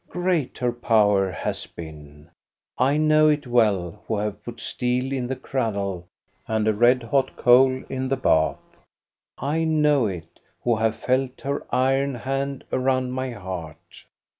[0.09, 2.27] Great her power has been.
[2.75, 6.07] I know it well, who have put steel in the cradle
[6.47, 8.57] and a red hot coal in the bath;
[9.37, 14.07] I know it, who have felt her iron hand around my heart.